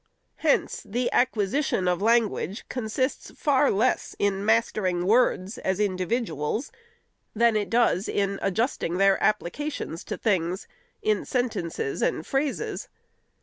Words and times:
Hence, 0.37 0.81
the 0.83 1.11
acquisition 1.11 1.87
of 1.87 2.01
language 2.01 2.65
consists 2.69 3.29
far 3.37 3.69
less 3.69 4.15
in 4.17 4.43
mastering 4.43 5.05
words 5.05 5.59
as 5.59 5.79
individuals, 5.79 6.71
than 7.35 7.55
it 7.55 7.69
does 7.69 8.09
in 8.09 8.39
adjusting 8.41 8.97
their 8.97 9.21
applications 9.23 10.03
to 10.05 10.17
things, 10.17 10.67
in 11.03 11.23
sentences 11.23 12.01
and 12.01 12.25
phrases. 12.25 12.89